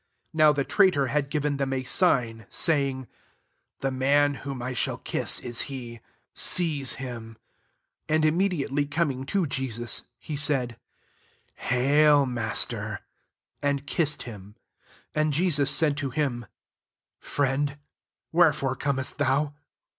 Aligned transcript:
48 0.31 0.37
Now 0.39 0.51
the 0.51 0.63
traitor 0.63 1.07
had 1.13 1.29
giren 1.29 1.57
them 1.59 1.71
a 1.71 1.83
sign, 1.83 2.47
saying, 2.49 3.07
<' 3.43 3.81
The 3.81 3.91
man 3.91 4.33
whom 4.41 4.59
I 4.59 4.73
shall 4.73 4.97
kiss, 4.97 5.39
is 5.41 5.61
he; 5.69 5.99
seize 6.33 6.93
him«" 6.93 7.37
49 8.07 8.15
And 8.15 8.25
im 8.25 8.37
mediately 8.37 8.85
coming 8.87 9.27
to 9.27 9.45
Jesus» 9.45 10.01
he 10.17 10.35
said," 10.35 10.79
Hail 11.69 12.25
Master;" 12.25 13.01
and 13.61 13.85
kiss 13.85 14.15
ed 14.21 14.23
him. 14.23 14.55
50 15.13 15.19
And 15.21 15.33
Jesus 15.33 15.69
said 15.69 15.95
to 15.97 16.09
him) 16.09 16.47
"Friend, 17.19 17.77
wherefore 18.31 18.75
comest 18.75 19.19
thou 19.19 19.53